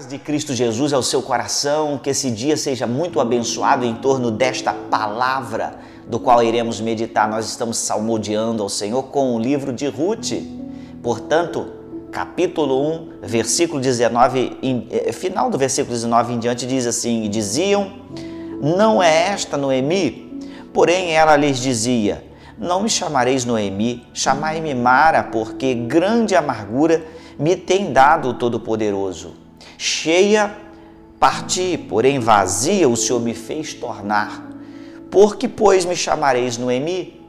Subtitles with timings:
[0.00, 4.30] paz de Cristo Jesus ao seu coração, que esse dia seja muito abençoado em torno
[4.30, 7.28] desta palavra do qual iremos meditar.
[7.28, 10.32] Nós estamos salmodiando ao Senhor com o livro de Ruth.
[11.02, 11.66] Portanto,
[12.10, 17.28] capítulo 1, versículo 19, em, eh, final do versículo 19 em diante diz assim: "E
[17.28, 17.92] diziam:
[18.58, 20.40] Não é esta Noemi?
[20.72, 22.24] Porém ela lhes dizia:
[22.56, 27.04] Não me chamareis Noemi, chamai-me Mara, porque grande amargura
[27.38, 29.39] me tem dado o Todo-Poderoso.
[29.76, 30.56] Cheia
[31.18, 34.48] parti, porém vazia o Senhor me fez tornar.
[35.10, 37.20] Por que, pois, me chamareis Noemi?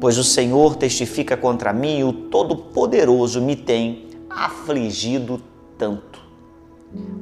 [0.00, 5.42] Pois o Senhor testifica contra mim e o Todo-Poderoso me tem afligido
[5.76, 6.20] tanto.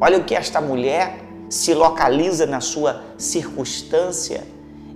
[0.01, 4.47] Olha o que esta mulher se localiza na sua circunstância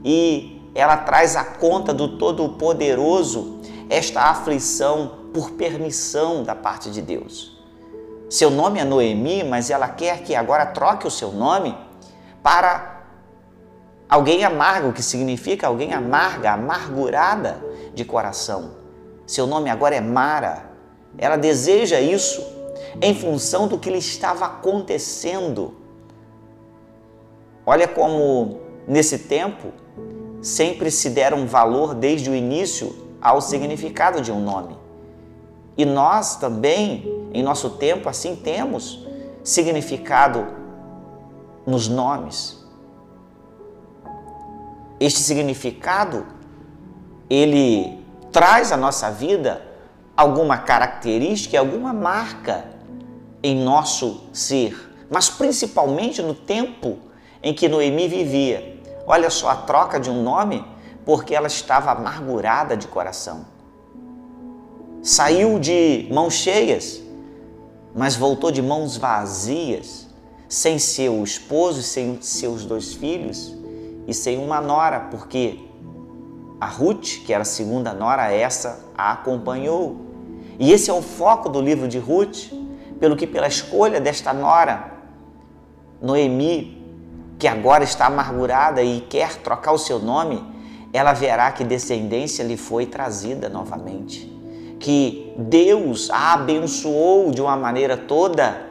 [0.04, 7.53] e ela traz à conta do Todo-Poderoso esta aflição por permissão da parte de Deus.
[8.34, 11.72] Seu nome é Noemi, mas ela quer que agora troque o seu nome
[12.42, 13.04] para
[14.08, 18.72] alguém amargo, que significa alguém amarga, amargurada de coração.
[19.24, 20.68] Seu nome agora é Mara.
[21.16, 22.44] Ela deseja isso
[23.00, 25.76] em função do que lhe estava acontecendo.
[27.64, 29.68] Olha como nesse tempo
[30.42, 34.83] sempre se deram valor desde o início ao significado de um nome.
[35.76, 39.04] E nós também, em nosso tempo, assim temos
[39.42, 40.46] significado
[41.66, 42.64] nos nomes.
[45.00, 46.26] Este significado,
[47.28, 49.62] ele traz à nossa vida
[50.16, 52.66] alguma característica, alguma marca
[53.42, 56.98] em nosso ser, mas principalmente no tempo
[57.42, 58.80] em que Noemi vivia.
[59.06, 60.64] Olha só a troca de um nome,
[61.04, 63.53] porque ela estava amargurada de coração
[65.04, 66.98] saiu de mãos cheias,
[67.94, 70.08] mas voltou de mãos vazias,
[70.48, 73.54] sem seu esposo, sem seus dois filhos
[74.08, 75.60] e sem uma nora, porque
[76.58, 80.00] a Ruth, que era a segunda nora, essa a acompanhou.
[80.58, 82.50] E esse é o foco do livro de Ruth,
[82.98, 84.90] pelo que pela escolha desta nora,
[86.00, 86.82] Noemi,
[87.38, 90.42] que agora está amargurada e quer trocar o seu nome,
[90.94, 94.32] ela verá que descendência lhe foi trazida novamente
[94.84, 98.66] que Deus a abençoou de uma maneira toda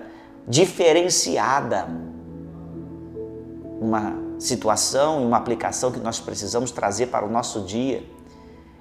[0.47, 1.87] diferenciada.
[3.81, 8.03] Uma situação e uma aplicação que nós precisamos trazer para o nosso dia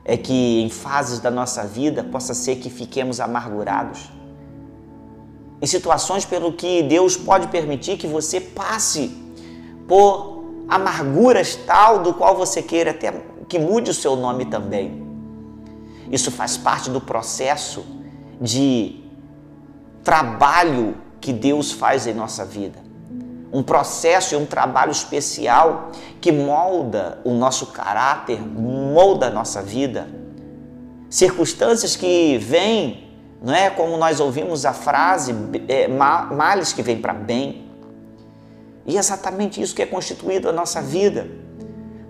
[0.05, 4.11] é que em fases da nossa vida possa ser que fiquemos amargurados.
[5.63, 9.11] Em situações pelo que Deus pode permitir que você passe
[9.89, 13.11] por amarguras tal do qual você queira até
[13.49, 15.02] que mude o seu nome também.
[16.11, 17.85] Isso faz parte do processo
[18.41, 19.03] de
[20.03, 22.79] trabalho que Deus faz em nossa vida.
[23.53, 30.09] Um processo e um trabalho especial que molda o nosso caráter, molda a nossa vida.
[31.09, 33.11] Circunstâncias que vêm,
[33.43, 35.35] não é como nós ouvimos a frase,
[35.69, 37.71] é, males que vêm para bem.
[38.87, 41.29] E é exatamente isso que é constituído a nossa vida.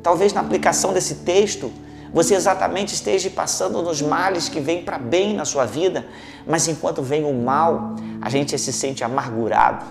[0.02, 1.70] Talvez na aplicação desse texto,
[2.12, 6.06] você exatamente esteja passando nos males que vêm para bem na sua vida,
[6.46, 9.84] mas enquanto vem o mal, a gente se sente amargurado,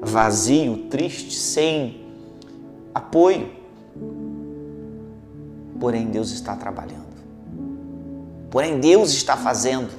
[0.00, 2.04] vazio, triste, sem
[2.92, 3.48] apoio.
[5.78, 7.12] Porém, Deus está trabalhando.
[8.50, 9.90] Porém, Deus está fazendo.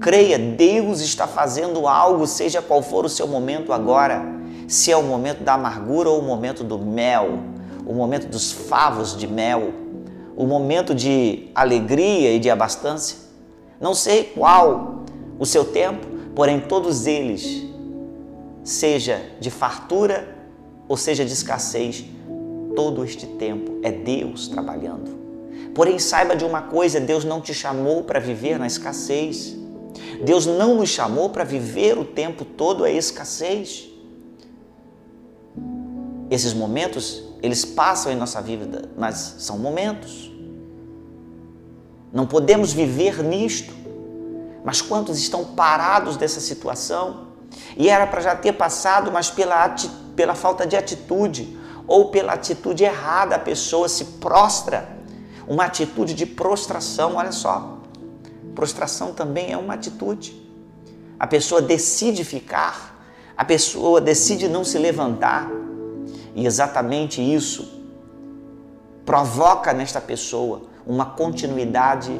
[0.00, 4.22] Creia, Deus está fazendo algo, seja qual for o seu momento agora.
[4.66, 7.38] Se é o momento da amargura ou o momento do mel,
[7.86, 9.72] o momento dos favos de mel
[10.40, 13.28] o momento de alegria e de abastança.
[13.78, 15.04] Não sei qual
[15.38, 17.62] o seu tempo, porém todos eles,
[18.64, 20.34] seja de fartura
[20.88, 22.06] ou seja de escassez,
[22.74, 25.10] todo este tempo é Deus trabalhando.
[25.74, 29.54] Porém, saiba de uma coisa: Deus não te chamou para viver na escassez.
[30.24, 33.90] Deus não nos chamou para viver o tempo todo a escassez.
[36.30, 40.29] Esses momentos, eles passam em nossa vida, mas são momentos.
[42.12, 43.72] Não podemos viver nisto.
[44.64, 47.28] Mas quantos estão parados dessa situação?
[47.76, 49.74] E era para já ter passado, mas pela,
[50.14, 54.88] pela falta de atitude ou pela atitude errada, a pessoa se prostra.
[55.48, 57.78] Uma atitude de prostração, olha só.
[58.54, 60.40] Prostração também é uma atitude.
[61.18, 63.02] A pessoa decide ficar,
[63.36, 65.50] a pessoa decide não se levantar.
[66.34, 67.80] E exatamente isso
[69.04, 72.10] provoca nesta pessoa uma continuidade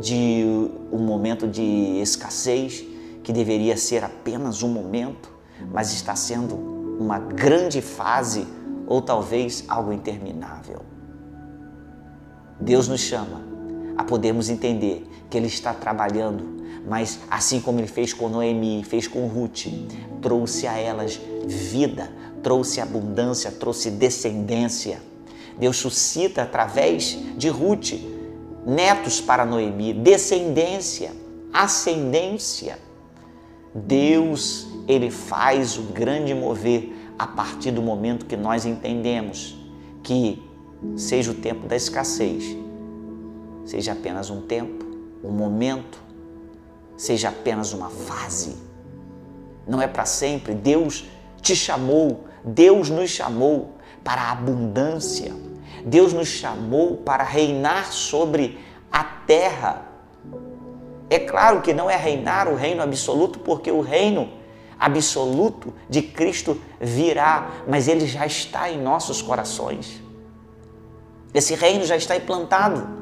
[0.00, 0.42] de
[0.90, 2.84] um momento de escassez
[3.22, 5.32] que deveria ser apenas um momento,
[5.72, 6.56] mas está sendo
[6.98, 8.44] uma grande fase
[8.88, 10.80] ou talvez algo interminável.
[12.60, 13.40] Deus nos chama
[13.96, 16.42] a podermos entender que Ele está trabalhando,
[16.88, 19.66] mas assim como Ele fez com Noemi, fez com Ruth,
[20.20, 22.10] trouxe a elas vida,
[22.42, 25.00] trouxe abundância, trouxe descendência.
[25.58, 27.92] Deus suscita através de Ruth
[28.64, 31.12] netos para Noemi, descendência,
[31.52, 32.78] ascendência.
[33.74, 39.56] Deus, ele faz o grande mover a partir do momento que nós entendemos
[40.02, 40.42] que
[40.96, 42.56] seja o tempo da escassez,
[43.64, 44.84] seja apenas um tempo,
[45.24, 45.98] um momento,
[46.96, 48.56] seja apenas uma fase.
[49.66, 50.54] Não é para sempre.
[50.54, 51.04] Deus
[51.40, 53.74] te chamou, Deus nos chamou
[54.04, 55.47] para a abundância.
[55.84, 58.58] Deus nos chamou para reinar sobre
[58.90, 59.86] a terra.
[61.10, 64.28] É claro que não é reinar o reino absoluto, porque o reino
[64.78, 70.02] absoluto de Cristo virá, mas ele já está em nossos corações.
[71.34, 72.98] Esse reino já está implantado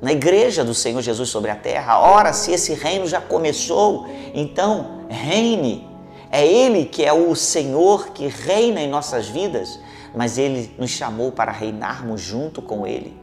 [0.00, 1.98] na igreja do Senhor Jesus sobre a terra.
[2.00, 5.88] Ora, se esse reino já começou, então reine.
[6.30, 9.80] É Ele que é o Senhor que reina em nossas vidas,
[10.14, 13.16] mas Ele nos chamou para reinarmos junto com Ele.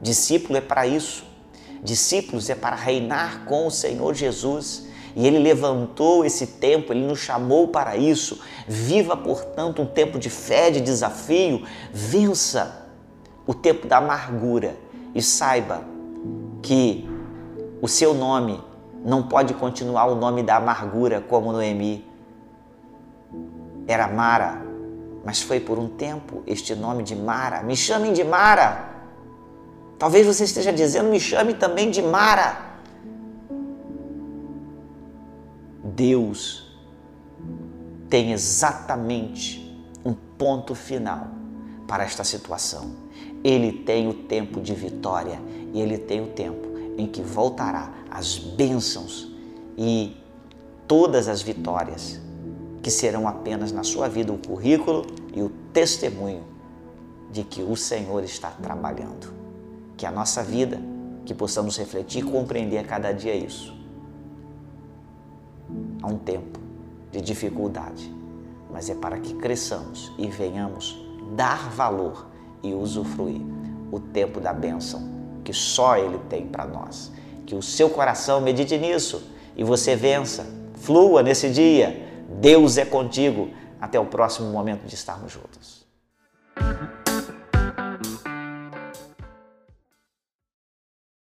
[0.00, 1.24] Discípulo é para isso.
[1.82, 4.86] Discípulos é para reinar com o Senhor Jesus.
[5.14, 8.40] E Ele levantou esse tempo, Ele nos chamou para isso.
[8.68, 11.64] Viva, portanto, um tempo de fé, de desafio.
[11.92, 12.86] Vença
[13.46, 14.76] o tempo da amargura
[15.14, 15.84] e saiba
[16.62, 17.08] que
[17.80, 18.60] o seu nome
[19.04, 22.04] não pode continuar o nome da amargura como Noemi.
[23.86, 24.65] Era Mara,
[25.26, 27.60] mas foi por um tempo este nome de Mara.
[27.64, 28.88] Me chamem de Mara.
[29.98, 32.78] Talvez você esteja dizendo, me chame também de Mara.
[35.82, 36.78] Deus
[38.08, 41.26] tem exatamente um ponto final
[41.88, 42.92] para esta situação.
[43.42, 45.42] Ele tem o tempo de vitória
[45.74, 49.28] e ele tem o tempo em que voltará as bênçãos
[49.76, 50.16] e
[50.86, 52.20] todas as vitórias
[52.86, 55.04] que serão apenas na sua vida o currículo
[55.34, 56.44] e o testemunho
[57.32, 59.34] de que o Senhor está trabalhando.
[59.96, 60.80] Que a nossa vida,
[61.24, 63.76] que possamos refletir e compreender a cada dia isso.
[66.00, 66.60] Há um tempo
[67.10, 68.14] de dificuldade,
[68.72, 70.96] mas é para que cresçamos e venhamos
[71.34, 72.28] dar valor
[72.62, 73.42] e usufruir
[73.90, 75.10] o tempo da bênção
[75.42, 77.10] que só Ele tem para nós.
[77.46, 79.24] Que o seu coração medite nisso
[79.56, 80.46] e você vença,
[80.76, 82.06] flua nesse dia.
[82.28, 83.50] Deus é contigo.
[83.80, 85.86] Até o próximo momento de estarmos juntos.